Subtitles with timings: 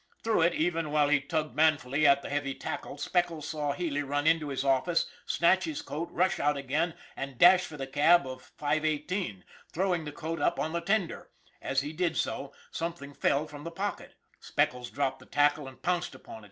[0.23, 4.25] Through it, even while he tugged manfully at the heavy tackle, Speckles saw Healy run
[4.25, 8.51] into his office, snatch his coat, rush out again, and dash for the cab of
[8.57, 11.29] 518, throwing the coat up on the tender.
[11.61, 14.15] As he did so, something fell from the pocket.
[14.39, 16.39] Speckles dropped the tackle and pounced upon it.